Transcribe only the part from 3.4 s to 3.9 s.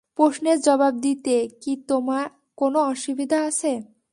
আছে?